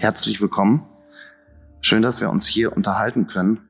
[0.00, 0.86] Herzlich willkommen.
[1.82, 3.68] Schön, dass wir uns hier unterhalten können.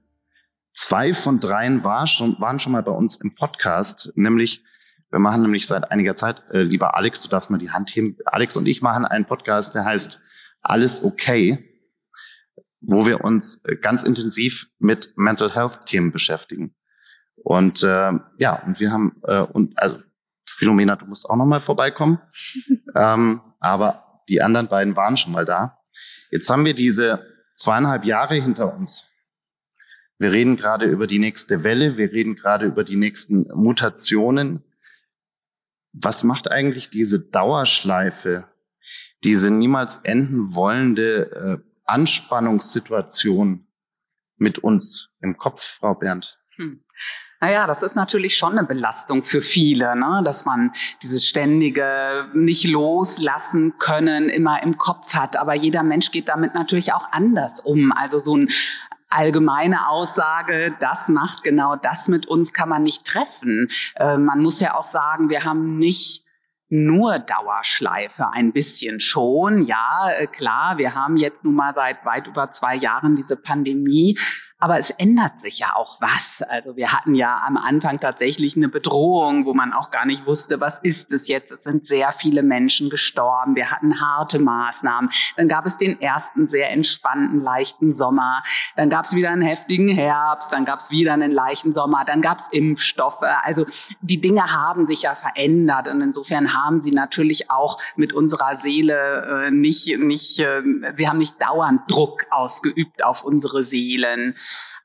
[0.73, 4.63] Zwei von dreien war schon, waren schon mal bei uns im Podcast, nämlich
[5.11, 8.17] wir machen nämlich seit einiger Zeit, äh, lieber Alex, du darfst mal die Hand heben.
[8.27, 10.21] Alex und ich machen einen Podcast, der heißt
[10.63, 11.69] Alles okay,
[12.81, 16.77] wo wir uns ganz intensiv mit Mental Health Themen beschäftigen.
[17.35, 19.99] Und äh, ja, und wir haben äh, und also
[20.47, 22.21] Philomena, du musst auch noch mal vorbeikommen.
[22.95, 25.80] ähm, aber die anderen beiden waren schon mal da.
[26.31, 29.11] Jetzt haben wir diese zweieinhalb Jahre hinter uns.
[30.19, 34.63] Wir reden gerade über die nächste Welle, wir reden gerade über die nächsten Mutationen.
[35.93, 38.47] Was macht eigentlich diese Dauerschleife,
[39.25, 43.67] diese niemals enden wollende äh, Anspannungssituation
[44.37, 46.39] mit uns im Kopf, Frau Berndt?
[46.57, 46.85] Hm.
[47.41, 50.21] Naja, das ist natürlich schon eine Belastung für viele, ne?
[50.25, 55.37] dass man dieses ständige nicht loslassen können immer im Kopf hat.
[55.37, 57.93] Aber jeder Mensch geht damit natürlich auch anders um.
[57.93, 58.51] Also so ein
[59.09, 63.69] allgemeine Aussage, das macht genau das mit uns, kann man nicht treffen.
[63.97, 66.25] Äh, man muss ja auch sagen, wir haben nicht
[66.69, 69.65] nur Dauerschleife, ein bisschen schon.
[69.65, 74.17] Ja, äh, klar, wir haben jetzt nun mal seit weit über zwei Jahren diese Pandemie.
[74.63, 76.43] Aber es ändert sich ja auch was.
[76.43, 80.61] Also wir hatten ja am Anfang tatsächlich eine Bedrohung, wo man auch gar nicht wusste,
[80.61, 81.51] was ist es jetzt.
[81.51, 83.57] Es sind sehr viele Menschen gestorben.
[83.57, 85.11] Wir hatten harte Maßnahmen.
[85.39, 88.43] Dann gab es den ersten sehr entspannten, leichten Sommer.
[88.77, 90.53] Dann gab es wieder einen heftigen Herbst.
[90.53, 92.05] Dann gab es wieder einen leichten Sommer.
[92.05, 93.23] Dann gab es Impfstoffe.
[93.43, 93.65] Also
[94.03, 95.89] die Dinge haben sich ja verändert.
[95.89, 100.63] Und insofern haben sie natürlich auch mit unserer Seele äh, nicht, nicht, äh,
[100.93, 104.37] sie haben nicht dauernd Druck ausgeübt auf unsere Seelen.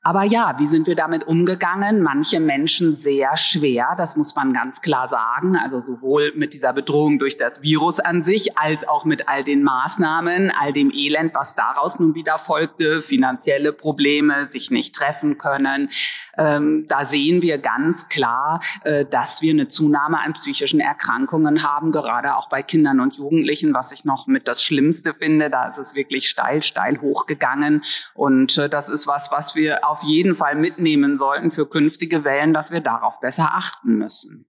[0.06, 2.00] Aber ja, wie sind wir damit umgegangen?
[2.00, 5.56] Manche Menschen sehr schwer, das muss man ganz klar sagen.
[5.56, 9.64] Also sowohl mit dieser Bedrohung durch das Virus an sich, als auch mit all den
[9.64, 15.90] Maßnahmen, all dem Elend, was daraus nun wieder folgte, finanzielle Probleme, sich nicht treffen können.
[16.38, 21.90] Ähm, da sehen wir ganz klar, äh, dass wir eine Zunahme an psychischen Erkrankungen haben,
[21.90, 25.50] gerade auch bei Kindern und Jugendlichen, was ich noch mit das Schlimmste finde.
[25.50, 27.82] Da ist es wirklich steil, steil hochgegangen.
[28.14, 32.54] Und äh, das ist was, was wir auf jeden Fall mitnehmen sollten für künftige Wellen,
[32.54, 34.46] dass wir darauf besser achten müssen.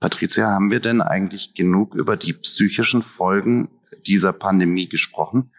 [0.00, 3.70] Patricia, haben wir denn eigentlich genug über die psychischen Folgen
[4.06, 5.52] dieser Pandemie gesprochen?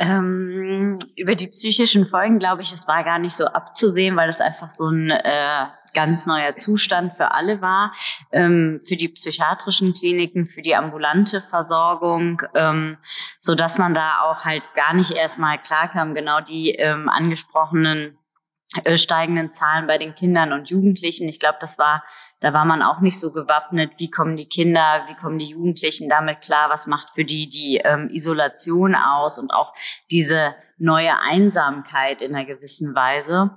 [0.00, 4.40] Ähm, über die psychischen Folgen glaube ich, es war gar nicht so abzusehen, weil es
[4.40, 7.92] einfach so ein äh, ganz neuer Zustand für alle war,
[8.30, 12.98] ähm, für die psychiatrischen Kliniken, für die ambulante Versorgung, ähm,
[13.40, 18.18] so dass man da auch halt gar nicht erstmal klarkam, genau die ähm, angesprochenen
[18.84, 21.28] äh, steigenden Zahlen bei den Kindern und Jugendlichen.
[21.28, 22.04] Ich glaube, das war,
[22.40, 23.92] da war man auch nicht so gewappnet.
[23.98, 26.70] Wie kommen die Kinder, wie kommen die Jugendlichen damit klar?
[26.70, 29.74] Was macht für die die ähm, Isolation aus und auch
[30.10, 33.56] diese neue Einsamkeit in einer gewissen Weise?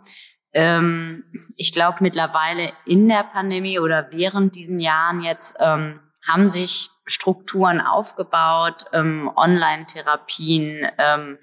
[0.53, 1.23] Ähm,
[1.55, 7.81] ich glaube, mittlerweile in der Pandemie oder während diesen Jahren jetzt ähm, haben sich Strukturen
[7.81, 11.37] aufgebaut, ähm, Online-Therapien, ähm,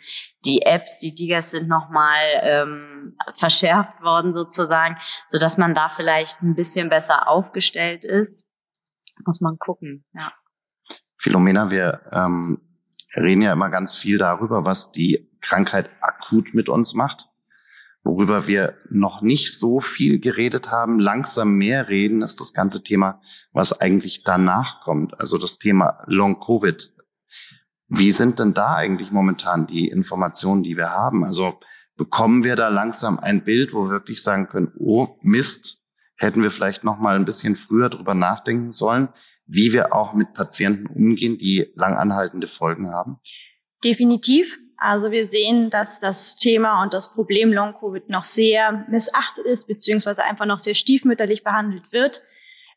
[0.44, 4.96] die Apps, die Digas sind nochmal ähm, verschärft worden sozusagen,
[5.26, 8.48] so dass man da vielleicht ein bisschen besser aufgestellt ist.
[9.26, 10.32] Muss man gucken, ja.
[11.18, 12.60] Philomena, wir ähm,
[13.16, 17.27] reden ja immer ganz viel darüber, was die Krankheit akut mit uns macht.
[18.04, 23.20] Worüber wir noch nicht so viel geredet haben, langsam mehr reden, ist das ganze Thema,
[23.52, 25.19] was eigentlich danach kommt.
[25.20, 26.93] Also das Thema Long Covid.
[27.88, 31.25] Wie sind denn da eigentlich momentan die Informationen, die wir haben?
[31.25, 31.58] Also
[31.96, 35.82] bekommen wir da langsam ein Bild, wo wir wirklich sagen können, oh Mist,
[36.17, 39.08] hätten wir vielleicht noch mal ein bisschen früher drüber nachdenken sollen,
[39.46, 43.19] wie wir auch mit Patienten umgehen, die langanhaltende Folgen haben?
[43.82, 44.58] Definitiv.
[44.78, 50.22] Also wir sehen, dass das Thema und das Problem Long-Covid noch sehr missachtet ist, beziehungsweise
[50.22, 52.22] einfach noch sehr stiefmütterlich behandelt wird.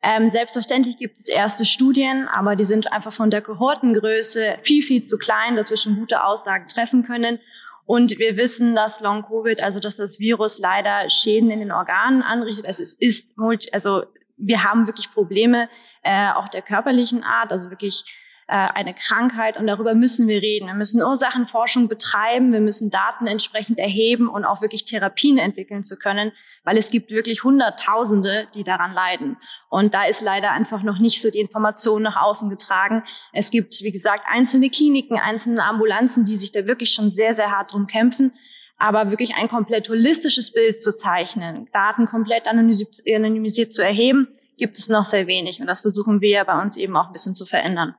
[0.02, 5.04] Ähm, selbstverständlich gibt es erste Studien, aber die sind einfach von der Kohortengröße viel, viel
[5.04, 7.40] zu klein, dass wir schon gute Aussagen treffen können.
[7.86, 12.66] Und wir wissen, dass Long-Covid, also dass das Virus leider Schäden in den Organen anrichtet.
[12.66, 13.36] Also es ist,
[13.74, 14.04] also
[14.38, 15.70] wir haben wirklich Probleme,
[16.02, 18.06] äh, auch der körperlichen Art, also wirklich
[18.52, 20.68] eine Krankheit und darüber müssen wir reden.
[20.68, 25.98] Wir müssen Ursachenforschung betreiben, wir müssen Daten entsprechend erheben und auch wirklich Therapien entwickeln zu
[25.98, 26.34] können,
[26.66, 29.38] weil es gibt wirklich Hunderttausende, die daran leiden.
[29.70, 33.04] Und da ist leider einfach noch nicht so die Information nach außen getragen.
[33.32, 37.52] Es gibt, wie gesagt, einzelne Kliniken, einzelne Ambulanzen, die sich da wirklich schon sehr, sehr
[37.52, 38.34] hart drum kämpfen.
[38.78, 44.28] Aber wirklich ein komplett holistisches Bild zu zeichnen, Daten komplett anonymisiert zu erheben,
[44.58, 45.62] gibt es noch sehr wenig.
[45.62, 47.96] Und das versuchen wir ja bei uns eben auch ein bisschen zu verändern.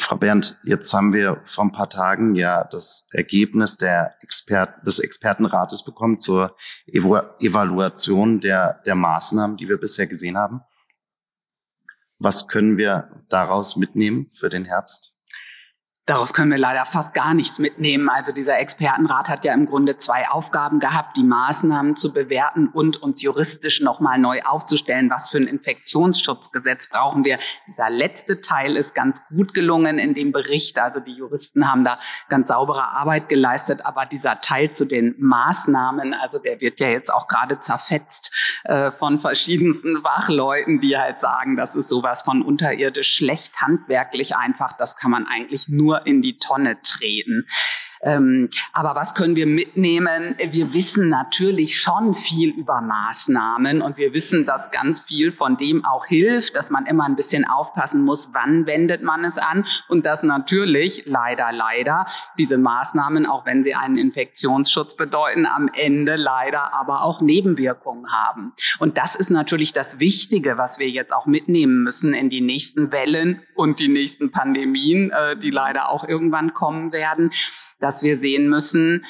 [0.00, 4.98] Frau Berndt, jetzt haben wir vor ein paar Tagen ja das Ergebnis der Expert des
[4.98, 6.56] Expertenrates bekommen zur
[6.86, 10.62] Evaluation der, der Maßnahmen, die wir bisher gesehen haben.
[12.18, 15.09] Was können wir daraus mitnehmen für den Herbst?
[16.06, 18.08] Daraus können wir leider fast gar nichts mitnehmen.
[18.08, 23.00] Also dieser Expertenrat hat ja im Grunde zwei Aufgaben gehabt, die Maßnahmen zu bewerten und
[23.00, 27.38] uns juristisch nochmal neu aufzustellen, was für ein Infektionsschutzgesetz brauchen wir.
[27.68, 30.78] Dieser letzte Teil ist ganz gut gelungen in dem Bericht.
[30.78, 33.86] Also die Juristen haben da ganz saubere Arbeit geleistet.
[33.86, 38.32] Aber dieser Teil zu den Maßnahmen, also der wird ja jetzt auch gerade zerfetzt
[38.64, 44.72] äh, von verschiedensten Wachleuten, die halt sagen, das ist sowas von unterirdisch schlecht handwerklich einfach.
[44.72, 47.46] Das kann man eigentlich nur in die Tonne treten.
[48.02, 50.36] Ähm, aber was können wir mitnehmen?
[50.50, 55.84] Wir wissen natürlich schon viel über Maßnahmen und wir wissen, dass ganz viel von dem
[55.84, 60.06] auch hilft, dass man immer ein bisschen aufpassen muss, wann wendet man es an und
[60.06, 62.06] dass natürlich leider, leider
[62.38, 68.54] diese Maßnahmen, auch wenn sie einen Infektionsschutz bedeuten, am Ende leider aber auch Nebenwirkungen haben.
[68.78, 72.92] Und das ist natürlich das Wichtige, was wir jetzt auch mitnehmen müssen in die nächsten
[72.92, 77.30] Wellen und die nächsten Pandemien, äh, die leider auch irgendwann kommen werden
[77.90, 79.04] dass wir sehen müssen,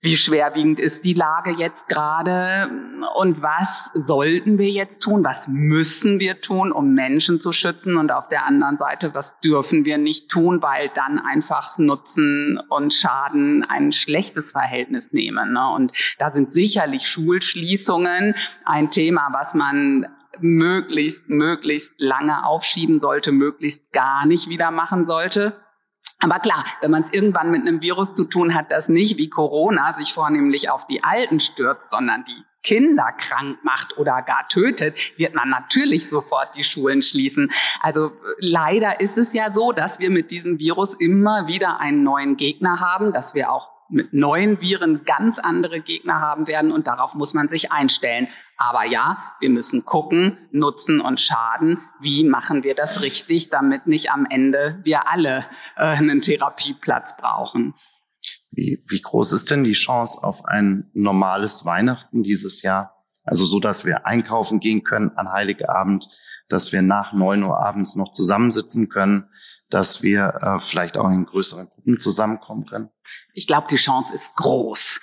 [0.00, 2.68] wie schwerwiegend ist die Lage jetzt gerade
[3.14, 8.10] und was sollten wir jetzt tun, was müssen wir tun, um Menschen zu schützen und
[8.10, 13.62] auf der anderen Seite, was dürfen wir nicht tun, weil dann einfach Nutzen und Schaden
[13.62, 15.52] ein schlechtes Verhältnis nehmen.
[15.52, 15.72] Ne?
[15.76, 18.34] Und da sind sicherlich Schulschließungen
[18.64, 20.08] ein Thema, was man
[20.40, 25.56] möglichst, möglichst lange aufschieben sollte, möglichst gar nicht wieder machen sollte
[26.20, 29.30] aber klar, wenn man es irgendwann mit einem Virus zu tun hat, das nicht wie
[29.30, 35.16] Corona sich vornehmlich auf die Alten stürzt, sondern die Kinder krank macht oder gar tötet,
[35.16, 37.52] wird man natürlich sofort die Schulen schließen.
[37.80, 42.36] Also leider ist es ja so, dass wir mit diesem Virus immer wieder einen neuen
[42.36, 47.14] Gegner haben, dass wir auch mit neuen Viren ganz andere Gegner haben werden und darauf
[47.14, 48.28] muss man sich einstellen.
[48.56, 54.10] Aber ja, wir müssen gucken, Nutzen und Schaden, wie machen wir das richtig, damit nicht
[54.10, 55.46] am Ende wir alle
[55.76, 57.74] äh, einen Therapieplatz brauchen.
[58.50, 62.94] Wie, wie groß ist denn die Chance auf ein normales Weihnachten dieses Jahr?
[63.24, 66.08] Also so, dass wir einkaufen gehen können an Heiligabend,
[66.48, 69.28] dass wir nach neun Uhr abends noch zusammensitzen können,
[69.70, 72.90] dass wir äh, vielleicht auch in größeren Gruppen zusammenkommen können?
[73.38, 75.00] Ich glaube, die Chance ist groß,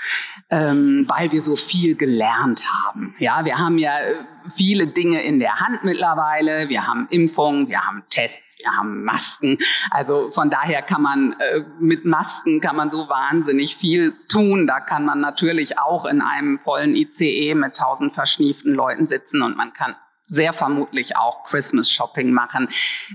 [0.49, 3.15] ähm, weil wir so viel gelernt haben.
[3.17, 6.67] Ja, wir haben ja äh, viele Dinge in der Hand mittlerweile.
[6.67, 9.57] Wir haben Impfungen, wir haben Tests, wir haben Masken.
[9.89, 14.67] Also von daher kann man äh, mit Masken kann man so wahnsinnig viel tun.
[14.67, 19.55] Da kann man natürlich auch in einem vollen ICE mit tausend verschnieften Leuten sitzen und
[19.55, 19.95] man kann
[20.27, 22.67] sehr vermutlich auch Christmas Shopping machen.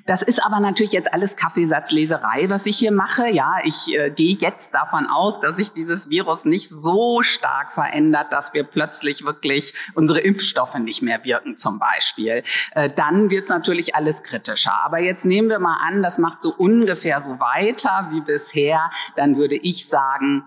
[0.07, 3.29] Das ist aber natürlich jetzt alles Kaffeesatzleserei, was ich hier mache.
[3.29, 8.33] Ja, ich äh, gehe jetzt davon aus, dass sich dieses Virus nicht so stark verändert,
[8.33, 12.45] dass wir plötzlich wirklich unsere Impfstoffe nicht mehr wirken zum Beispiel.
[12.73, 14.75] Äh, dann wird es natürlich alles kritischer.
[14.85, 18.91] Aber jetzt nehmen wir mal an, das macht so ungefähr so weiter wie bisher.
[19.17, 20.45] Dann würde ich sagen,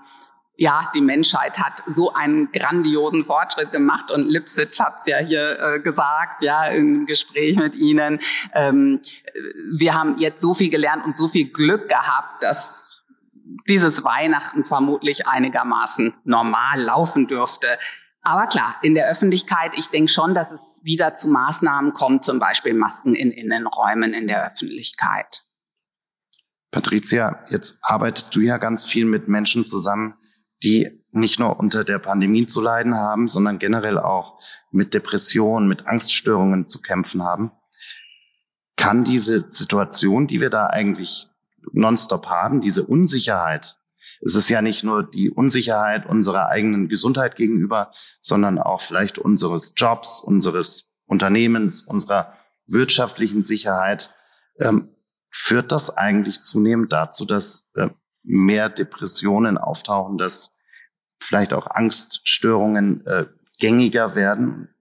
[0.63, 5.59] ja, die Menschheit hat so einen grandiosen Fortschritt gemacht und Lipsitz hat es ja hier
[5.59, 8.19] äh, gesagt, ja, im Gespräch mit Ihnen.
[8.53, 9.01] Ähm,
[9.77, 13.03] wir haben jetzt so viel gelernt und so viel Glück gehabt, dass
[13.67, 17.77] dieses Weihnachten vermutlich einigermaßen normal laufen dürfte.
[18.21, 22.39] Aber klar, in der Öffentlichkeit, ich denke schon, dass es wieder zu Maßnahmen kommt, zum
[22.39, 25.43] Beispiel Masken in Innenräumen in der Öffentlichkeit.
[26.71, 30.15] Patricia, jetzt arbeitest du ja ganz viel mit Menschen zusammen,
[30.63, 34.39] die nicht nur unter der Pandemie zu leiden haben, sondern generell auch
[34.71, 37.51] mit Depressionen, mit Angststörungen zu kämpfen haben.
[38.75, 41.27] Kann diese Situation, die wir da eigentlich
[41.71, 43.77] nonstop haben, diese Unsicherheit,
[44.21, 49.73] es ist ja nicht nur die Unsicherheit unserer eigenen Gesundheit gegenüber, sondern auch vielleicht unseres
[49.75, 52.33] Jobs, unseres Unternehmens, unserer
[52.65, 54.13] wirtschaftlichen Sicherheit,
[54.59, 54.89] ähm,
[55.29, 57.89] führt das eigentlich zunehmend dazu, dass äh,
[58.23, 60.52] mehr Depressionen auftauchen, dass
[61.23, 63.25] vielleicht auch Angststörungen äh,
[63.59, 64.73] gängiger werden?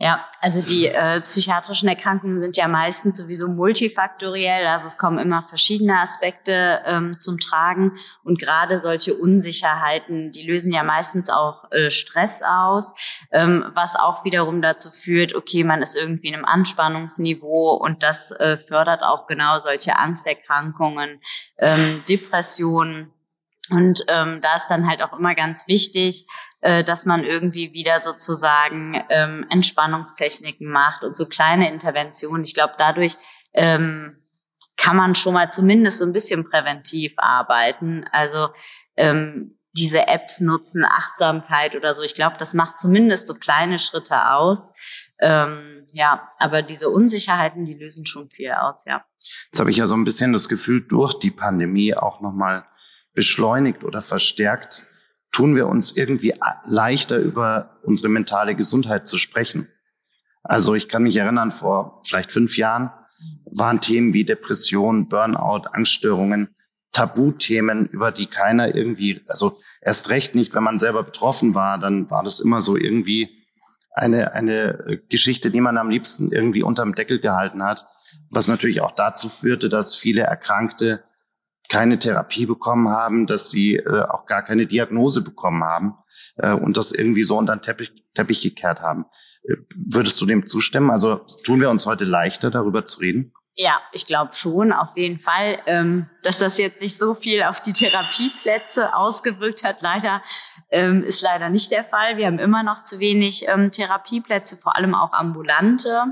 [0.00, 5.42] Ja, also die äh, psychiatrischen Erkrankungen sind ja meistens sowieso multifaktoriell, also es kommen immer
[5.42, 7.98] verschiedene Aspekte ähm, zum Tragen.
[8.22, 12.94] Und gerade solche Unsicherheiten, die lösen ja meistens auch äh, Stress aus,
[13.32, 17.74] ähm, was auch wiederum dazu führt, okay, man ist irgendwie in einem Anspannungsniveau.
[17.74, 21.20] Und das äh, fördert auch genau solche Angsterkrankungen,
[21.58, 23.12] ähm, Depressionen
[23.70, 26.26] und ähm, da ist dann halt auch immer ganz wichtig,
[26.60, 32.44] äh, dass man irgendwie wieder sozusagen ähm, Entspannungstechniken macht und so kleine Interventionen.
[32.44, 33.16] Ich glaube, dadurch
[33.54, 34.18] ähm,
[34.76, 38.04] kann man schon mal zumindest so ein bisschen präventiv arbeiten.
[38.12, 38.48] Also
[38.96, 42.02] ähm, diese Apps nutzen, Achtsamkeit oder so.
[42.02, 44.72] Ich glaube, das macht zumindest so kleine Schritte aus.
[45.20, 49.04] Ähm, ja, aber diese Unsicherheiten, die lösen schon viel aus, ja.
[49.46, 52.64] Jetzt habe ich ja so ein bisschen das Gefühl, durch die Pandemie auch nochmal
[53.18, 54.86] beschleunigt oder verstärkt,
[55.32, 56.34] tun wir uns irgendwie
[56.66, 59.66] leichter über unsere mentale Gesundheit zu sprechen.
[60.44, 62.92] Also ich kann mich erinnern, vor vielleicht fünf Jahren
[63.50, 66.54] waren Themen wie Depression, Burnout, Angststörungen,
[66.92, 72.08] Tabuthemen, über die keiner irgendwie, also erst recht nicht, wenn man selber betroffen war, dann
[72.12, 73.44] war das immer so irgendwie
[73.94, 77.84] eine, eine Geschichte, die man am liebsten irgendwie unterm Deckel gehalten hat,
[78.30, 81.02] was natürlich auch dazu führte, dass viele Erkrankte
[81.68, 85.94] keine Therapie bekommen haben, dass sie äh, auch gar keine Diagnose bekommen haben
[86.36, 89.06] äh, und das irgendwie so unter den Teppich, Teppich gekehrt haben.
[89.42, 90.90] Äh, würdest du dem zustimmen?
[90.90, 93.32] Also tun wir uns heute leichter, darüber zu reden?
[93.60, 95.58] Ja, ich glaube schon, auf jeden Fall.
[95.66, 100.22] Ähm, dass das jetzt nicht so viel auf die Therapieplätze ausgewirkt hat, leider
[100.70, 102.18] ähm, ist leider nicht der Fall.
[102.18, 106.04] Wir haben immer noch zu wenig ähm, Therapieplätze, vor allem auch ambulante,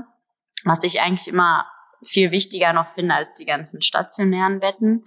[0.65, 1.65] was ich eigentlich immer
[2.03, 5.05] viel wichtiger noch finde als die ganzen stationären Betten.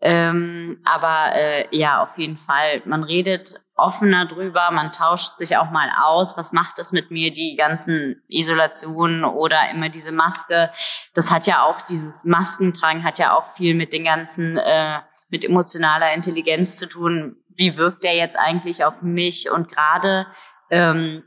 [0.00, 5.70] Ähm, aber äh, ja, auf jeden Fall, man redet offener drüber, man tauscht sich auch
[5.70, 10.70] mal aus, was macht das mit mir, die ganzen Isolationen oder immer diese Maske.
[11.14, 15.44] Das hat ja auch, dieses Maskentragen hat ja auch viel mit den ganzen, äh, mit
[15.44, 17.36] emotionaler Intelligenz zu tun.
[17.48, 19.50] Wie wirkt der jetzt eigentlich auf mich?
[19.50, 20.26] Und gerade
[20.70, 21.22] ähm,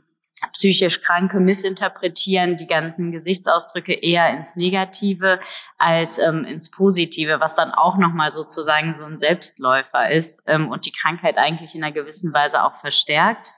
[0.52, 5.40] psychisch Kranke missinterpretieren die ganzen Gesichtsausdrücke eher ins Negative
[5.78, 10.86] als ähm, ins Positive, was dann auch nochmal sozusagen so ein Selbstläufer ist ähm, und
[10.86, 13.52] die Krankheit eigentlich in einer gewissen Weise auch verstärkt.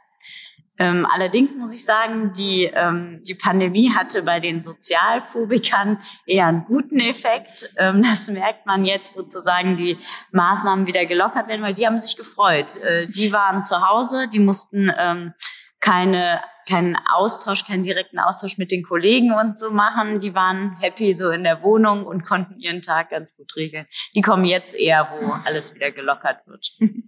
[0.78, 6.64] Ähm, allerdings muss ich sagen, die, ähm, die Pandemie hatte bei den Sozialphobikern eher einen
[6.64, 7.72] guten Effekt.
[7.76, 9.98] Ähm, das merkt man jetzt, sozusagen die
[10.30, 12.76] Maßnahmen wieder gelockert werden, weil die haben sich gefreut.
[12.76, 15.34] Äh, die waren zu Hause, die mussten ähm,
[15.80, 20.20] keine keinen Austausch, keinen direkten Austausch mit den Kollegen und so machen.
[20.20, 23.86] Die waren happy so in der Wohnung und konnten ihren Tag ganz gut regeln.
[24.14, 26.76] Die kommen jetzt eher, wo alles wieder gelockert wird.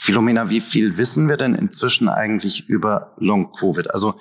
[0.00, 3.90] Philomena, wie viel wissen wir denn inzwischen eigentlich über Long-Covid?
[3.90, 4.14] Also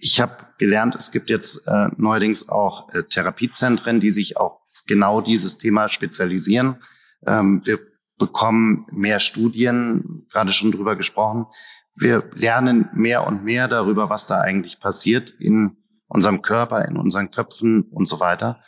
[0.00, 5.20] ich habe gelernt, es gibt jetzt äh, neuerdings auch äh, Therapiezentren, die sich auf genau
[5.20, 6.82] dieses Thema spezialisieren.
[7.26, 7.78] Ähm, wir
[8.18, 11.46] bekommen mehr Studien, gerade schon drüber gesprochen.
[11.96, 15.76] Wir lernen mehr und mehr darüber, was da eigentlich passiert in
[16.08, 18.60] unserem Körper, in unseren Köpfen und so weiter.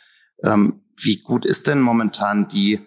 [0.43, 2.85] Ähm, wie gut ist denn momentan die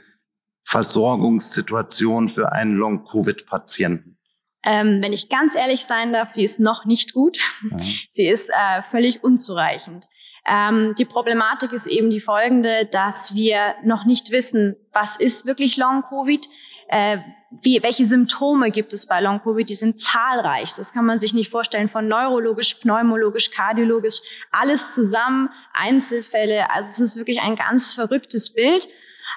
[0.65, 4.19] Versorgungssituation für einen Long-Covid-Patienten?
[4.65, 7.39] Ähm, wenn ich ganz ehrlich sein darf, sie ist noch nicht gut.
[7.63, 7.79] Mhm.
[8.13, 10.07] Sie ist äh, völlig unzureichend.
[10.47, 15.77] Ähm, die Problematik ist eben die folgende, dass wir noch nicht wissen, was ist wirklich
[15.77, 16.47] Long-Covid,
[16.89, 17.19] äh,
[17.61, 19.69] wie, welche Symptome gibt es bei Long-Covid?
[19.69, 20.75] Die sind zahlreich.
[20.75, 21.89] Das kann man sich nicht vorstellen.
[21.89, 26.71] Von neurologisch, pneumologisch, kardiologisch, alles zusammen, Einzelfälle.
[26.71, 28.89] Also es ist wirklich ein ganz verrücktes Bild.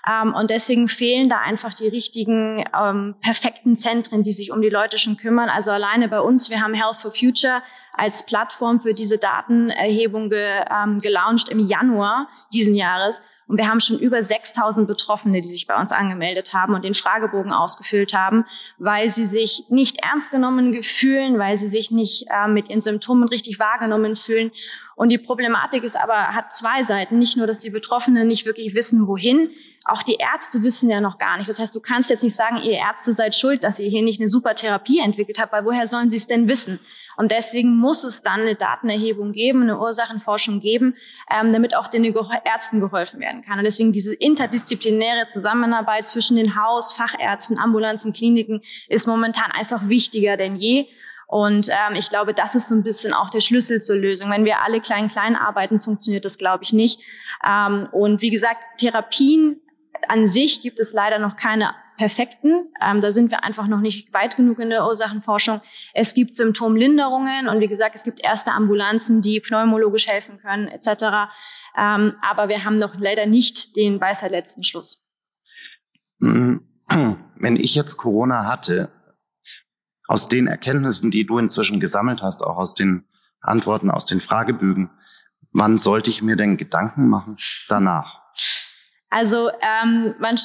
[0.09, 4.69] Ähm, und deswegen fehlen da einfach die richtigen, ähm, perfekten Zentren, die sich um die
[4.69, 5.49] Leute schon kümmern.
[5.49, 7.61] Also alleine bei uns, wir haben Health for Future
[7.93, 13.21] als Plattform für diese Datenerhebung ge, ähm, gelauncht im Januar diesen Jahres.
[13.47, 16.95] Und wir haben schon über 6000 Betroffene, die sich bei uns angemeldet haben und den
[16.95, 18.45] Fragebogen ausgefüllt haben,
[18.79, 23.27] weil sie sich nicht ernst genommen fühlen, weil sie sich nicht äh, mit ihren Symptomen
[23.27, 24.51] richtig wahrgenommen fühlen.
[24.95, 27.19] Und die Problematik ist aber, hat zwei Seiten.
[27.19, 29.49] Nicht nur, dass die Betroffenen nicht wirklich wissen, wohin.
[29.83, 31.49] Auch die Ärzte wissen ja noch gar nicht.
[31.49, 34.21] Das heißt, du kannst jetzt nicht sagen, ihr Ärzte seid schuld, dass ihr hier nicht
[34.21, 36.79] eine super Therapie entwickelt habt, weil woher sollen sie es denn wissen?
[37.17, 40.95] Und deswegen muss es dann eine Datenerhebung geben, eine Ursachenforschung geben,
[41.29, 43.59] ähm, damit auch den Ärzten geholfen werden kann.
[43.59, 50.37] Und deswegen diese interdisziplinäre Zusammenarbeit zwischen den Haus-, Fachärzten, Ambulanzen, Kliniken ist momentan einfach wichtiger
[50.37, 50.87] denn je.
[51.27, 54.29] Und ähm, ich glaube, das ist so ein bisschen auch der Schlüssel zur Lösung.
[54.31, 57.01] Wenn wir alle klein-klein arbeiten, funktioniert das, glaube ich, nicht.
[57.45, 59.61] Ähm, und wie gesagt, Therapien
[60.07, 62.73] an sich gibt es leider noch keine perfekten.
[62.81, 65.61] Ähm, da sind wir einfach noch nicht weit genug in der Ursachenforschung.
[65.93, 71.29] Es gibt Symptomlinderungen und wie gesagt, es gibt erste Ambulanzen, die pneumologisch helfen können etc.
[71.77, 75.03] Ähm, aber wir haben noch leider nicht den Weisheit letzten Schluss.
[76.19, 78.89] Wenn ich jetzt Corona hatte,
[80.07, 83.05] aus den Erkenntnissen, die du inzwischen gesammelt hast, auch aus den
[83.41, 84.89] Antworten, aus den Fragebögen,
[85.51, 87.37] wann sollte ich mir denn Gedanken machen
[87.69, 88.21] danach?
[89.09, 90.37] Also ähm, man,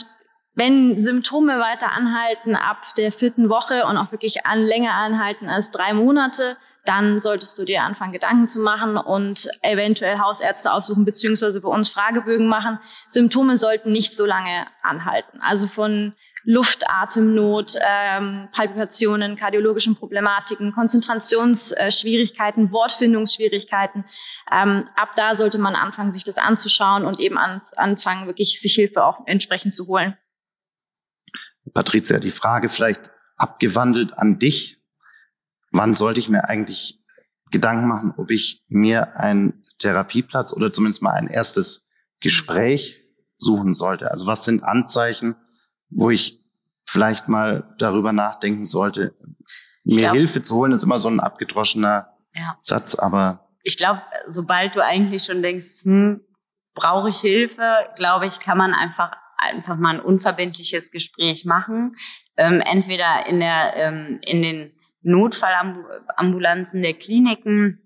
[0.55, 5.71] wenn Symptome weiter anhalten ab der vierten Woche und auch wirklich an, länger anhalten als
[5.71, 11.61] drei Monate, dann solltest du dir anfangen, Gedanken zu machen und eventuell Hausärzte aufsuchen, beziehungsweise
[11.61, 12.79] bei uns Fragebögen machen.
[13.09, 15.41] Symptome sollten nicht so lange anhalten.
[15.43, 16.15] Also von
[16.45, 24.05] Luft, Atemnot, ähm, Palpitationen, kardiologischen Problematiken, Konzentrationsschwierigkeiten, Wortfindungsschwierigkeiten.
[24.51, 28.75] Ähm, ab da sollte man anfangen, sich das anzuschauen und eben an, anfangen, wirklich sich
[28.75, 30.17] Hilfe auch entsprechend zu holen.
[31.75, 34.79] Patricia, die Frage vielleicht abgewandelt an dich.
[35.71, 36.99] Wann sollte ich mir eigentlich
[37.51, 43.03] Gedanken machen, ob ich mir einen Therapieplatz oder zumindest mal ein erstes Gespräch
[43.39, 44.11] suchen sollte?
[44.11, 45.37] Also was sind Anzeichen,
[45.91, 46.41] wo ich
[46.87, 49.15] vielleicht mal darüber nachdenken sollte.
[49.85, 52.57] Mir glaub, Hilfe zu holen ist immer so ein abgedroschener ja.
[52.61, 53.49] Satz, aber.
[53.63, 56.21] Ich glaube, sobald du eigentlich schon denkst, hm,
[56.75, 61.97] brauche ich Hilfe, glaube ich, kann man einfach einfach mal ein unverbindliches Gespräch machen.
[62.37, 67.81] Ähm, entweder in der ähm, in den Notfallambulanzen der Kliniken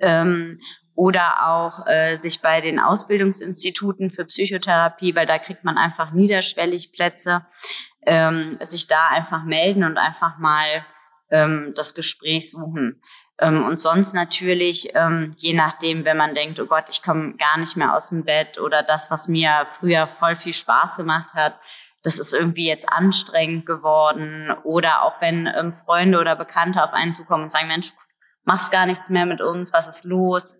[0.00, 0.58] ähm,
[1.00, 6.92] oder auch äh, sich bei den Ausbildungsinstituten für Psychotherapie, weil da kriegt man einfach niederschwellig
[6.92, 7.46] Plätze,
[8.04, 10.84] ähm, sich da einfach melden und einfach mal
[11.30, 13.00] ähm, das Gespräch suchen.
[13.38, 17.56] Ähm, und sonst natürlich, ähm, je nachdem, wenn man denkt, oh Gott, ich komme gar
[17.56, 21.58] nicht mehr aus dem Bett oder das, was mir früher voll viel Spaß gemacht hat,
[22.02, 24.50] das ist irgendwie jetzt anstrengend geworden.
[24.64, 27.94] Oder auch wenn ähm, Freunde oder Bekannte auf einen zukommen und sagen, Mensch,
[28.44, 30.58] machst gar nichts mehr mit uns, was ist los?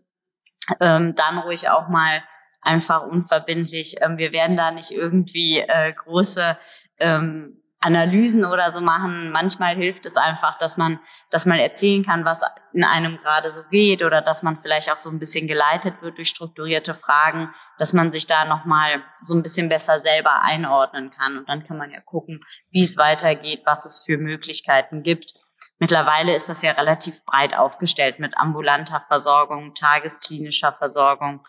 [0.81, 2.23] Ähm, dann ruhig auch mal
[2.62, 3.97] einfach unverbindlich.
[4.00, 6.58] Ähm, wir werden da nicht irgendwie äh, große
[6.99, 9.30] ähm, Analysen oder so machen.
[9.30, 12.43] Manchmal hilft es einfach, dass man, dass man erzählen kann, was
[12.75, 16.19] in einem gerade so geht oder dass man vielleicht auch so ein bisschen geleitet wird
[16.19, 21.39] durch strukturierte Fragen, dass man sich da nochmal so ein bisschen besser selber einordnen kann.
[21.39, 25.32] Und dann kann man ja gucken, wie es weitergeht, was es für Möglichkeiten gibt.
[25.80, 31.45] Mittlerweile ist das ja relativ breit aufgestellt mit ambulanter Versorgung, tagesklinischer Versorgung,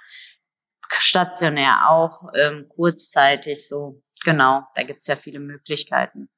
[0.99, 4.01] stationär auch, ähm, kurzzeitig so.
[4.23, 6.29] Genau, da gibt's ja viele Möglichkeiten.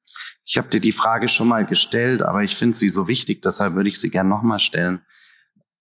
[0.44, 3.74] Ich habe dir die Frage schon mal gestellt, aber ich finde sie so wichtig, deshalb
[3.74, 5.04] würde ich sie gern nochmal stellen.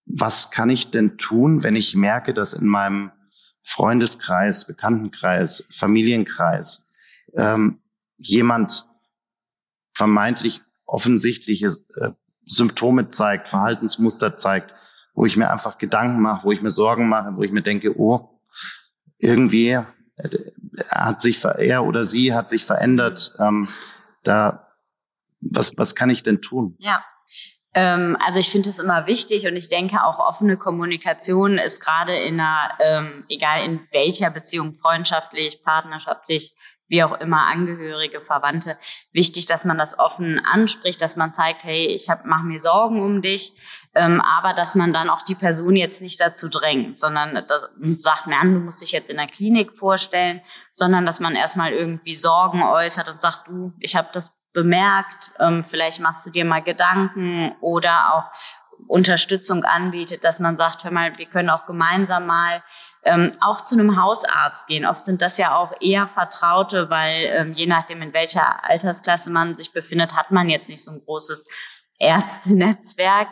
[0.06, 3.12] Was kann ich denn tun, wenn ich merke, dass in meinem
[3.64, 6.90] Freundeskreis, Bekanntenkreis, Familienkreis
[7.36, 7.82] ähm,
[8.18, 8.88] jemand
[9.96, 10.62] vermeintlich
[10.94, 12.12] offensichtliche äh,
[12.46, 14.74] Symptome zeigt, Verhaltensmuster zeigt,
[15.16, 17.98] wo ich mir einfach Gedanken mache, wo ich mir Sorgen mache, wo ich mir denke,
[18.00, 18.40] oh,
[19.18, 20.30] irgendwie äh,
[20.88, 23.34] hat sich er oder sie hat sich verändert.
[23.40, 23.70] Ähm,
[24.24, 24.68] da
[25.42, 26.76] was was kann ich denn tun?
[26.80, 27.04] Ja.
[27.74, 32.16] Ähm, also ich finde es immer wichtig und ich denke auch offene Kommunikation ist gerade
[32.16, 36.54] in einer, ähm, egal in welcher Beziehung, freundschaftlich, partnerschaftlich,
[36.88, 38.78] wie auch immer Angehörige, Verwandte,
[39.12, 43.22] wichtig, dass man das offen anspricht, dass man zeigt, hey, ich mache mir Sorgen um
[43.22, 43.54] dich,
[43.96, 48.28] ähm, aber dass man dann auch die Person jetzt nicht dazu drängt, sondern das, sagt,
[48.28, 50.42] man, du musst dich jetzt in der Klinik vorstellen,
[50.72, 55.66] sondern dass man erstmal irgendwie Sorgen äußert und sagt, du, ich habe das bemerkt, ähm,
[55.68, 58.32] vielleicht machst du dir mal Gedanken oder auch
[58.88, 62.64] Unterstützung anbietet, dass man sagt, hör mal, wir können auch gemeinsam mal
[63.06, 64.86] ähm, auch zu einem Hausarzt gehen.
[64.86, 69.56] Oft sind das ja auch eher Vertraute, weil ähm, je nachdem, in welcher Altersklasse man
[69.56, 71.46] sich befindet, hat man jetzt nicht so ein großes
[72.00, 73.30] Ärztenetzwerk.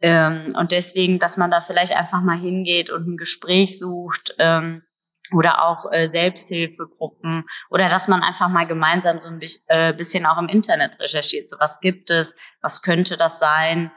[0.00, 4.34] Ähm, und deswegen, dass man da vielleicht einfach mal hingeht und ein Gespräch sucht.
[4.38, 4.82] Ähm,
[5.32, 10.38] oder auch äh, Selbsthilfegruppen oder dass man einfach mal gemeinsam so ein äh, bisschen auch
[10.38, 11.48] im Internet recherchiert.
[11.48, 13.90] So was gibt es, was könnte das sein?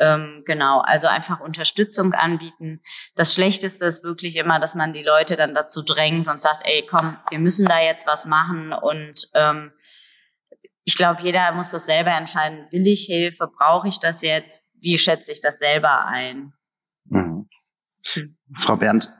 [0.00, 2.80] Ähm, genau, also einfach Unterstützung anbieten.
[3.14, 6.86] Das Schlechteste ist wirklich immer, dass man die Leute dann dazu drängt und sagt, ey,
[6.90, 8.72] komm, wir müssen da jetzt was machen.
[8.72, 9.72] Und ähm,
[10.82, 12.66] ich glaube, jeder muss das selber entscheiden.
[12.70, 13.46] Will ich Hilfe?
[13.46, 14.64] Brauche ich das jetzt?
[14.80, 16.52] Wie schätze ich das selber ein?
[17.04, 17.48] Mhm.
[18.12, 18.36] Hm.
[18.56, 19.10] Frau Berndt,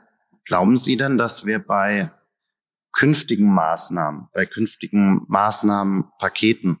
[0.45, 2.11] glauben Sie denn, dass wir bei
[2.91, 6.79] künftigen Maßnahmen, bei künftigen Maßnahmenpaketen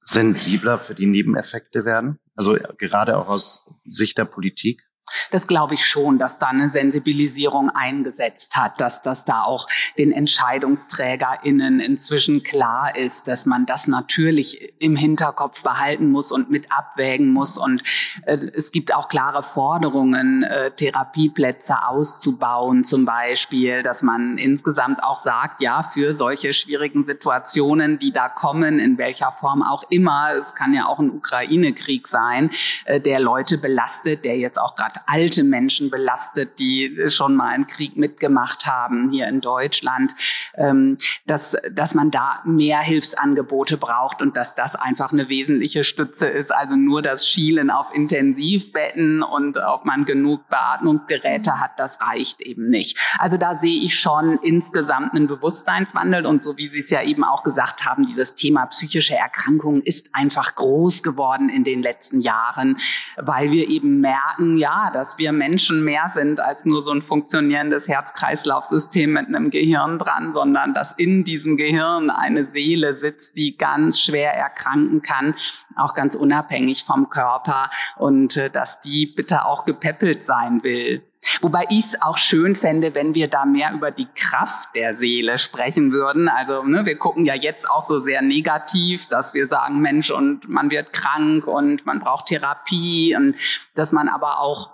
[0.00, 2.18] sensibler für die Nebeneffekte werden?
[2.34, 4.83] Also gerade auch aus Sicht der Politik?
[5.30, 10.12] Das glaube ich schon, dass da eine Sensibilisierung eingesetzt hat, dass das da auch den
[10.12, 17.32] EntscheidungsträgerInnen inzwischen klar ist, dass man das natürlich im Hinterkopf behalten muss und mit abwägen
[17.32, 17.58] muss.
[17.58, 17.82] Und
[18.26, 25.20] äh, es gibt auch klare Forderungen, äh, Therapieplätze auszubauen zum Beispiel, dass man insgesamt auch
[25.20, 30.54] sagt, ja, für solche schwierigen Situationen, die da kommen, in welcher Form auch immer, es
[30.54, 32.50] kann ja auch ein Ukraine-Krieg sein,
[32.84, 37.66] äh, der Leute belastet, der jetzt auch gerade alte Menschen belastet, die schon mal einen
[37.66, 40.14] Krieg mitgemacht haben hier in Deutschland,
[40.56, 46.26] ähm, dass, dass man da mehr Hilfsangebote braucht und dass das einfach eine wesentliche Stütze
[46.26, 46.52] ist.
[46.52, 52.68] Also nur das Schielen auf Intensivbetten und ob man genug Beatmungsgeräte hat, das reicht eben
[52.68, 52.98] nicht.
[53.18, 57.24] Also da sehe ich schon insgesamt einen Bewusstseinswandel und so wie Sie es ja eben
[57.24, 62.78] auch gesagt haben, dieses Thema psychische Erkrankungen ist einfach groß geworden in den letzten Jahren,
[63.16, 67.88] weil wir eben merken, ja, dass wir Menschen mehr sind als nur so ein funktionierendes
[67.88, 74.00] Herz-Kreislauf-System mit einem Gehirn dran, sondern dass in diesem Gehirn eine Seele sitzt, die ganz
[74.00, 75.34] schwer erkranken kann,
[75.76, 81.02] auch ganz unabhängig vom Körper und äh, dass die bitte auch gepäppelt sein will.
[81.40, 85.38] Wobei ich es auch schön fände, wenn wir da mehr über die Kraft der Seele
[85.38, 86.28] sprechen würden.
[86.28, 90.48] Also ne, wir gucken ja jetzt auch so sehr negativ, dass wir sagen, Mensch, und
[90.48, 93.36] man wird krank und man braucht Therapie und
[93.74, 94.73] dass man aber auch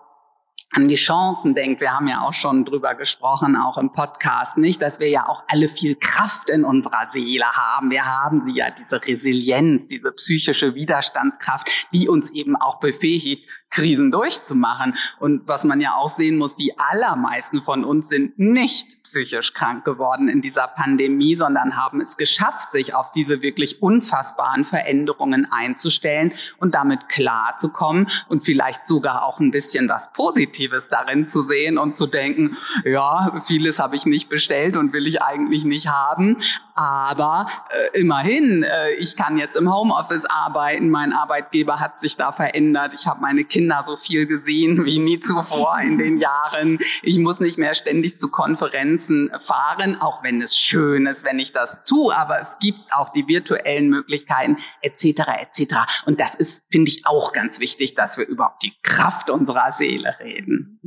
[0.73, 1.81] an die Chancen denkt.
[1.81, 5.43] Wir haben ja auch schon drüber gesprochen, auch im Podcast, nicht, dass wir ja auch
[5.49, 7.91] alle viel Kraft in unserer Seele haben.
[7.91, 14.11] Wir haben sie ja, diese Resilienz, diese psychische Widerstandskraft, die uns eben auch befähigt, Krisen
[14.11, 14.97] durchzumachen.
[15.19, 19.85] Und was man ja auch sehen muss, die allermeisten von uns sind nicht psychisch krank
[19.85, 26.35] geworden in dieser Pandemie, sondern haben es geschafft, sich auf diese wirklich unfassbaren Veränderungen einzustellen
[26.59, 31.97] und damit klarzukommen und vielleicht sogar auch ein bisschen was Positives darin zu sehen und
[31.97, 36.37] zu denken, ja, vieles habe ich nicht bestellt und will ich eigentlich nicht haben.
[36.75, 42.33] Aber äh, immerhin, äh, ich kann jetzt im Homeoffice arbeiten, mein Arbeitgeber hat sich da
[42.33, 46.79] verändert, ich habe meine Kinder so viel gesehen wie nie zuvor in den Jahren.
[47.03, 51.53] Ich muss nicht mehr ständig zu Konferenzen fahren, auch wenn es schön ist, wenn ich
[51.53, 55.23] das tue, aber es gibt auch die virtuellen Möglichkeiten etc.
[55.41, 55.75] etc.
[56.07, 60.17] Und das ist, finde ich, auch ganz wichtig, dass wir überhaupt die Kraft unserer Seele
[60.21, 60.81] reden.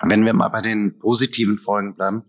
[0.00, 2.24] Wenn wir mal bei den positiven Folgen bleiben,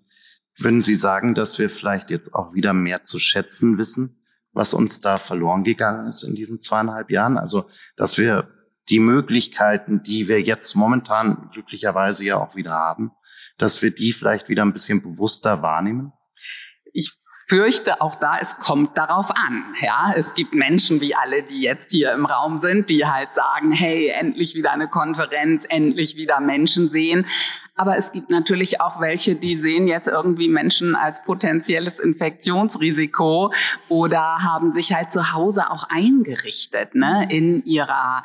[0.58, 5.02] würden Sie sagen, dass wir vielleicht jetzt auch wieder mehr zu schätzen wissen, was uns
[5.02, 7.38] da verloren gegangen ist in diesen zweieinhalb Jahren?
[7.38, 7.66] Also,
[7.98, 8.50] dass wir
[8.90, 13.12] die Möglichkeiten, die wir jetzt momentan glücklicherweise ja auch wieder haben,
[13.58, 16.12] dass wir die vielleicht wieder ein bisschen bewusster wahrnehmen?
[16.94, 17.14] Ich
[17.48, 19.74] fürchte auch da, es kommt darauf an.
[19.80, 23.72] Ja, es gibt Menschen wie alle, die jetzt hier im Raum sind, die halt sagen,
[23.72, 27.26] hey, endlich wieder eine Konferenz, endlich wieder Menschen sehen.
[27.76, 33.52] Aber es gibt natürlich auch welche, die sehen jetzt irgendwie Menschen als potenzielles Infektionsrisiko
[33.90, 38.24] oder haben sich halt zu Hause auch eingerichtet, ne, in ihrer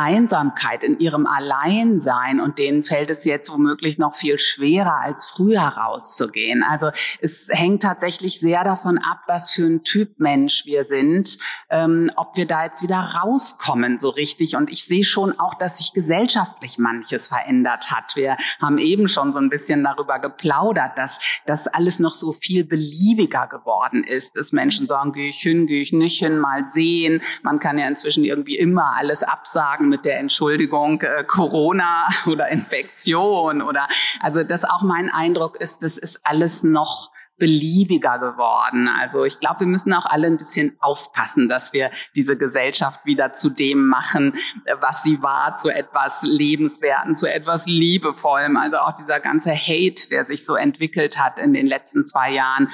[0.00, 5.60] Einsamkeit, in ihrem Alleinsein und denen fällt es jetzt womöglich noch viel schwerer als früher
[5.60, 6.62] rauszugehen.
[6.62, 12.10] Also es hängt tatsächlich sehr davon ab, was für ein Typ Mensch wir sind, ähm,
[12.16, 14.56] ob wir da jetzt wieder rauskommen so richtig.
[14.56, 18.16] Und ich sehe schon auch, dass sich gesellschaftlich manches verändert hat.
[18.16, 22.64] Wir haben eben schon so ein bisschen darüber geplaudert, dass das alles noch so viel
[22.64, 27.20] beliebiger geworden ist, dass Menschen sagen, gehe ich hin, gehe ich nicht hin, mal sehen.
[27.42, 33.60] Man kann ja inzwischen irgendwie immer alles absagen mit der Entschuldigung äh, Corona oder Infektion
[33.60, 33.86] oder
[34.20, 38.86] also das auch mein Eindruck ist, das ist alles noch beliebiger geworden.
[38.86, 43.32] Also ich glaube, wir müssen auch alle ein bisschen aufpassen, dass wir diese Gesellschaft wieder
[43.32, 44.38] zu dem machen,
[44.80, 48.56] was sie war, zu etwas Lebenswerten, zu etwas Liebevollem.
[48.56, 52.68] Also auch dieser ganze Hate, der sich so entwickelt hat in den letzten zwei Jahren.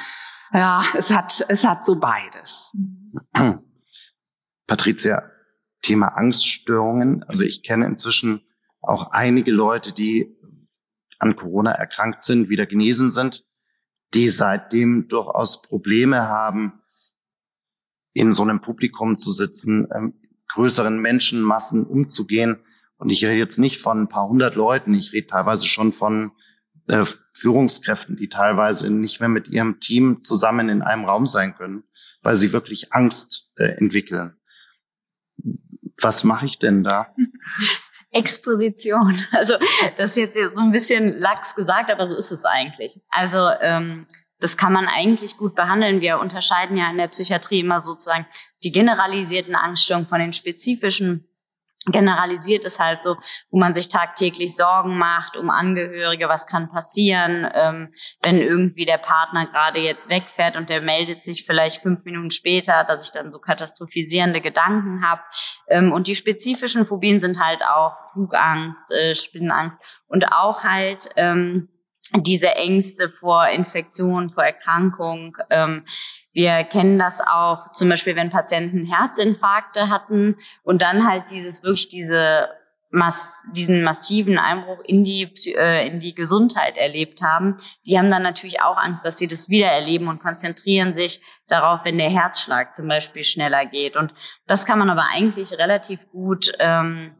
[0.53, 2.73] Ja, es hat, es hat so beides.
[4.67, 5.31] Patricia,
[5.83, 7.23] Thema Angststörungen.
[7.25, 8.43] Also ich kenne inzwischen
[8.81, 10.37] auch einige Leute, die
[11.19, 13.45] an Corona erkrankt sind, wieder genesen sind,
[14.15, 16.81] die seitdem durchaus Probleme haben,
[18.13, 20.15] in so einem Publikum zu sitzen, ähm,
[20.49, 22.59] größeren Menschenmassen umzugehen.
[22.97, 26.33] Und ich rede jetzt nicht von ein paar hundert Leuten, ich rede teilweise schon von
[26.87, 31.85] äh, Führungskräften, die teilweise nicht mehr mit ihrem Team zusammen in einem Raum sein können,
[32.23, 34.37] weil sie wirklich Angst äh, entwickeln
[36.01, 37.15] was mache ich denn da?
[38.13, 39.21] Exposition.
[39.33, 39.55] Also
[39.97, 43.01] das ist jetzt so ein bisschen lax gesagt, aber so ist es eigentlich.
[43.11, 44.07] Also ähm,
[44.41, 46.01] das kann man eigentlich gut behandeln.
[46.01, 48.27] Wir unterscheiden ja in der Psychiatrie immer sozusagen
[48.63, 51.29] die generalisierten Angststörungen von den spezifischen
[51.87, 53.17] generalisiert ist halt so,
[53.51, 58.99] wo man sich tagtäglich Sorgen macht um Angehörige, was kann passieren, ähm, wenn irgendwie der
[58.99, 63.31] Partner gerade jetzt wegfährt und der meldet sich vielleicht fünf Minuten später, dass ich dann
[63.31, 65.23] so katastrophisierende Gedanken habe.
[65.69, 71.69] Ähm, und die spezifischen Phobien sind halt auch Flugangst, äh, Spinnenangst und auch halt ähm,
[72.15, 75.37] diese Ängste vor Infektion, vor Erkrankung.
[75.51, 75.85] Ähm,
[76.37, 81.89] wir kennen das auch zum Beispiel, wenn Patienten Herzinfarkte hatten und dann halt dieses wirklich
[81.89, 82.51] diese
[82.91, 88.23] Mass, diesen massiven Einbruch in die, äh, in die Gesundheit erlebt haben, die haben dann
[88.23, 92.75] natürlich auch Angst, dass sie das wieder erleben und konzentrieren sich darauf, wenn der Herzschlag
[92.75, 93.97] zum Beispiel schneller geht.
[93.97, 94.13] Und
[94.47, 97.15] das kann man aber eigentlich relativ gut ähm,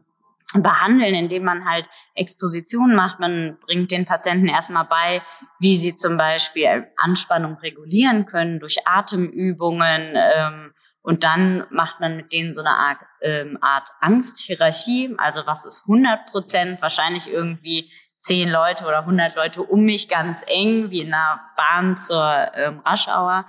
[0.53, 3.19] behandeln, indem man halt Expositionen macht.
[3.19, 5.21] Man bringt den Patienten erstmal bei,
[5.59, 10.13] wie sie zum Beispiel Anspannung regulieren können durch Atemübungen.
[10.15, 15.15] Ähm, und dann macht man mit denen so eine Art, ähm, Art Angsthierarchie.
[15.17, 16.81] Also was ist 100 Prozent?
[16.81, 21.97] Wahrscheinlich irgendwie zehn Leute oder 100 Leute um mich ganz eng, wie in einer Bahn
[21.97, 23.45] zur ähm, Raschauer.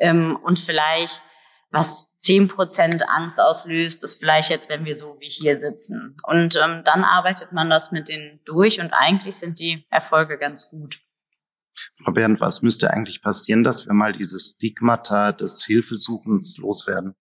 [0.00, 1.22] Ähm, und vielleicht
[1.70, 6.16] was zehn Prozent Angst auslöst, ist vielleicht jetzt, wenn wir so wie hier sitzen.
[6.24, 10.68] Und ähm, dann arbeitet man das mit denen durch und eigentlich sind die Erfolge ganz
[10.68, 11.00] gut.
[12.02, 17.14] Frau Bernd, was müsste eigentlich passieren, dass wir mal dieses Stigmata des Hilfesuchens loswerden?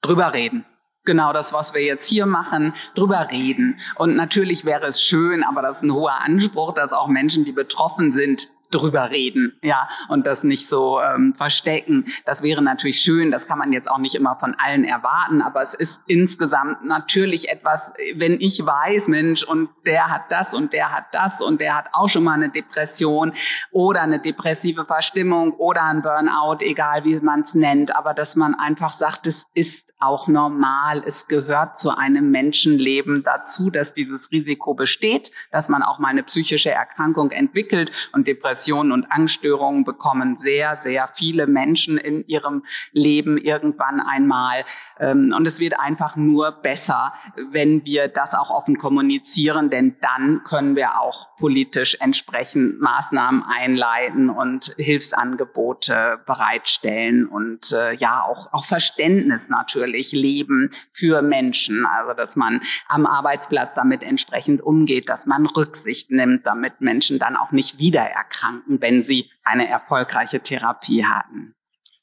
[0.00, 0.64] Drüber reden
[1.04, 3.78] genau das, was wir jetzt hier machen, drüber reden.
[3.96, 7.52] Und natürlich wäre es schön, aber das ist ein hoher Anspruch, dass auch Menschen, die
[7.52, 12.06] betroffen sind, drüber reden, ja, und das nicht so ähm, verstecken.
[12.24, 15.62] Das wäre natürlich schön, das kann man jetzt auch nicht immer von allen erwarten, aber
[15.62, 20.92] es ist insgesamt natürlich etwas, wenn ich weiß, Mensch, und der hat das und der
[20.92, 23.32] hat das und der hat auch schon mal eine Depression
[23.70, 28.54] oder eine depressive Verstimmung oder ein Burnout, egal wie man es nennt, aber dass man
[28.54, 34.74] einfach sagt, es ist auch normal, es gehört zu einem Menschenleben dazu, dass dieses Risiko
[34.74, 40.36] besteht, dass man auch mal eine psychische Erkrankung entwickelt und Depression Depressionen und Angststörungen bekommen
[40.36, 44.64] sehr, sehr viele Menschen in ihrem Leben irgendwann einmal.
[45.00, 47.12] Ähm, und es wird einfach nur besser,
[47.50, 54.30] wenn wir das auch offen kommunizieren, denn dann können wir auch politisch entsprechend Maßnahmen einleiten
[54.30, 61.84] und Hilfsangebote bereitstellen und äh, ja auch, auch Verständnis natürlich leben für Menschen.
[61.84, 67.36] Also dass man am Arbeitsplatz damit entsprechend umgeht, dass man Rücksicht nimmt, damit Menschen dann
[67.36, 71.54] auch nicht wieder erkranken erkranken, wenn sie eine erfolgreiche Therapie hatten.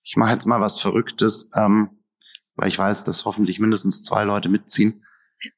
[0.03, 2.01] Ich mache jetzt mal was Verrücktes, ähm,
[2.55, 5.05] weil ich weiß, dass hoffentlich mindestens zwei Leute mitziehen.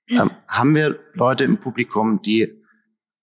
[0.08, 2.62] Ähm, haben wir Leute im Publikum, die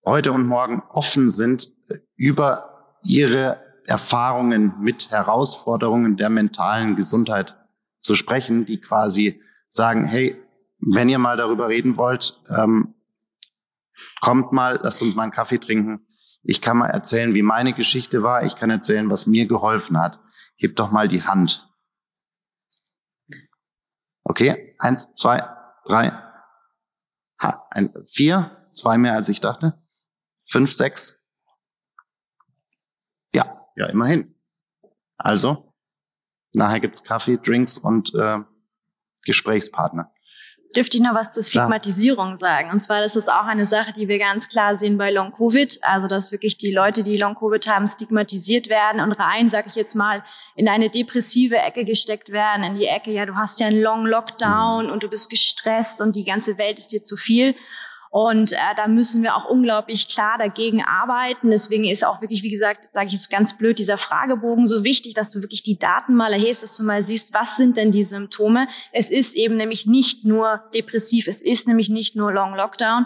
[0.05, 1.71] heute und morgen offen sind,
[2.15, 7.55] über ihre Erfahrungen mit Herausforderungen der mentalen Gesundheit
[8.01, 10.41] zu sprechen, die quasi sagen, hey,
[10.79, 12.93] wenn ihr mal darüber reden wollt, ähm,
[14.21, 16.05] kommt mal, lasst uns mal einen Kaffee trinken.
[16.49, 18.43] Ich kann mal erzählen, wie meine Geschichte war.
[18.43, 20.19] Ich kann erzählen, was mir geholfen hat.
[20.55, 21.69] Heb doch mal die Hand.
[24.23, 25.47] Okay, eins, zwei,
[25.85, 26.11] drei,
[27.39, 29.79] ha, ein, vier, zwei mehr als ich dachte.
[30.49, 31.29] Fünf, sechs.
[33.31, 34.33] Ja, ja, immerhin.
[35.17, 35.75] Also,
[36.53, 38.39] nachher gibt's Kaffee, Drinks und äh,
[39.23, 40.11] Gesprächspartner
[40.75, 42.71] dürfte ich noch was zur Stigmatisierung sagen.
[42.71, 45.79] Und zwar, das ist auch eine Sache, die wir ganz klar sehen bei Long Covid.
[45.81, 49.75] Also, dass wirklich die Leute, die Long Covid haben, stigmatisiert werden und rein, sage ich
[49.75, 50.23] jetzt mal,
[50.55, 54.05] in eine depressive Ecke gesteckt werden, in die Ecke, ja, du hast ja einen Long
[54.05, 57.55] Lockdown und du bist gestresst und die ganze Welt ist dir zu viel.
[58.11, 61.51] Und äh, da müssen wir auch unglaublich klar dagegen arbeiten.
[61.51, 65.13] Deswegen ist auch wirklich, wie gesagt, sage ich jetzt ganz blöd, dieser Fragebogen so wichtig,
[65.13, 68.03] dass du wirklich die Daten mal erhebst, dass du mal siehst, was sind denn die
[68.03, 68.67] Symptome.
[68.93, 73.05] Es ist eben nämlich nicht nur depressiv, es ist nämlich nicht nur Long Lockdown,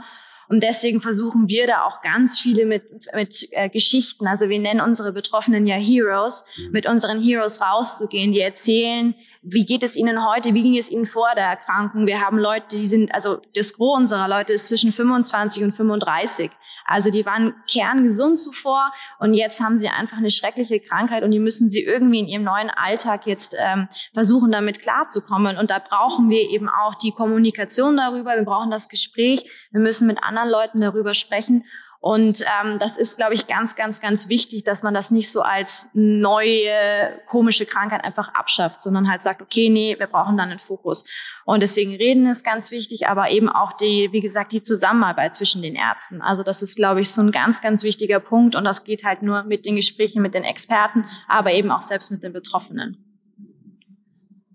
[0.49, 2.83] und deswegen versuchen wir da auch ganz viele mit,
[3.15, 6.71] mit äh, Geschichten, also wir nennen unsere Betroffenen ja Heroes, mhm.
[6.71, 11.05] mit unseren Heroes rauszugehen, die erzählen, wie geht es ihnen heute, wie ging es ihnen
[11.05, 12.07] vor der Erkrankung.
[12.07, 16.49] Wir haben Leute, die sind, also das Gros unserer Leute ist zwischen 25 und 35.
[16.85, 21.39] Also die waren kerngesund zuvor und jetzt haben sie einfach eine schreckliche Krankheit und die
[21.39, 25.57] müssen sie irgendwie in ihrem neuen Alltag jetzt ähm, versuchen, damit klarzukommen.
[25.57, 30.07] Und da brauchen wir eben auch die Kommunikation darüber, wir brauchen das Gespräch, wir müssen
[30.07, 31.65] mit anderen Leuten darüber sprechen
[32.03, 35.41] und ähm, das ist, glaube ich, ganz, ganz, ganz wichtig, dass man das nicht so
[35.41, 40.59] als neue komische Krankheit einfach abschafft, sondern halt sagt, okay, nee, wir brauchen dann einen
[40.59, 41.05] Fokus.
[41.45, 45.61] Und deswegen reden ist ganz wichtig, aber eben auch die, wie gesagt, die Zusammenarbeit zwischen
[45.61, 46.21] den Ärzten.
[46.21, 48.55] Also das ist, glaube ich, so ein ganz, ganz wichtiger Punkt.
[48.55, 52.11] Und das geht halt nur mit den Gesprächen mit den Experten, aber eben auch selbst
[52.11, 52.97] mit den Betroffenen.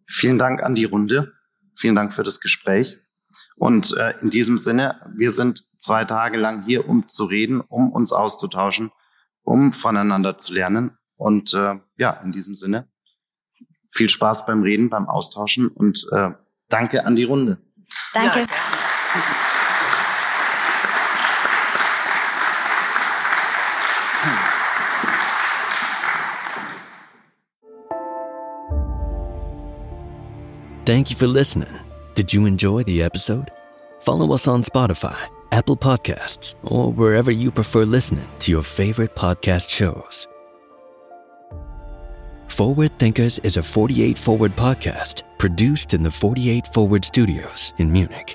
[0.06, 1.32] Vielen Dank an die Runde.
[1.78, 2.98] Vielen Dank für das Gespräch.
[3.56, 7.90] Und äh, in diesem Sinne, wir sind zwei Tage lang hier, um zu reden, um
[7.92, 8.90] uns auszutauschen,
[9.42, 10.96] um voneinander zu lernen.
[11.16, 12.88] Und äh, ja, in diesem Sinne,
[13.92, 16.30] viel Spaß beim Reden, beim Austauschen und äh,
[16.68, 17.58] danke an die Runde.
[18.12, 18.40] Danke.
[18.40, 18.46] Ja,
[30.84, 31.87] Thank you for listening.
[32.18, 33.52] Did you enjoy the episode?
[34.00, 39.68] Follow us on Spotify, Apple Podcasts, or wherever you prefer listening to your favorite podcast
[39.68, 40.26] shows.
[42.48, 48.34] Forward Thinkers is a 48 Forward podcast produced in the 48 Forward studios in Munich.